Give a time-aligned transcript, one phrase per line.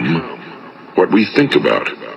[0.00, 2.07] Become what we think about.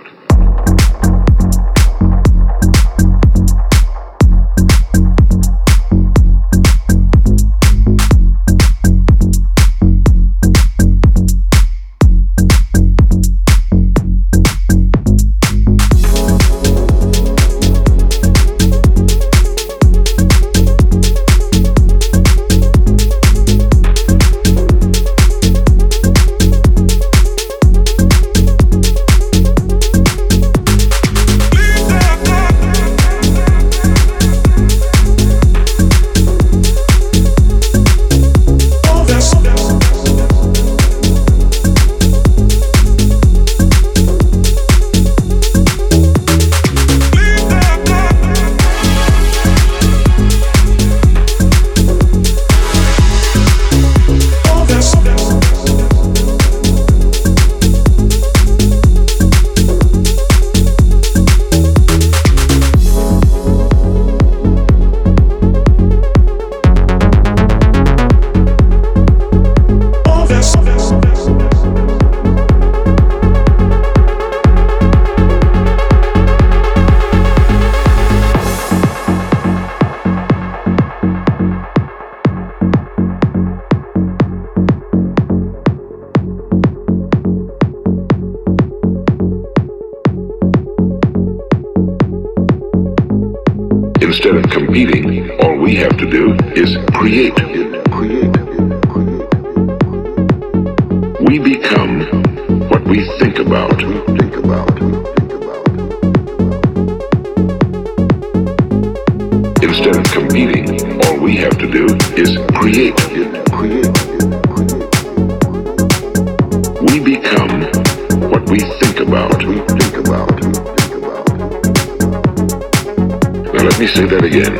[123.63, 124.55] Let me say that again.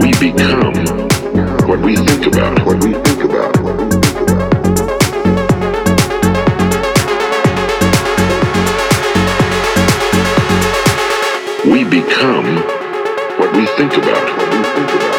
[0.00, 0.72] We become
[1.68, 2.64] what we think about.
[2.64, 3.54] What we think about.
[3.60, 4.48] What we think about.
[11.66, 12.56] We become
[13.38, 14.38] what we think about.
[14.38, 15.17] What we think about.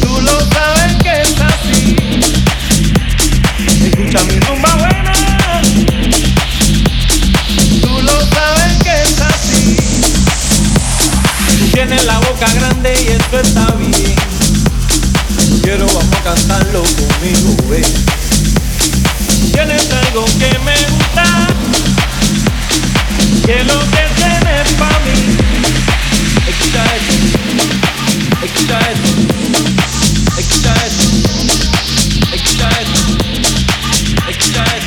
[0.00, 1.96] Tú lo sabes que es así.
[3.84, 5.12] Escucha mi rumba buena.
[7.82, 9.76] Tú lo sabes que es así.
[11.74, 14.16] Tienes la boca grande y esto está bien.
[15.62, 17.82] Quiero vamos a cantarlo conmigo, ve.
[19.52, 21.24] Tienes algo que me gusta,
[23.44, 25.49] que lo que tienes para mí.
[26.90, 28.66] Excite,
[30.38, 30.98] excite,
[32.32, 32.88] excite,
[34.28, 34.79] excite.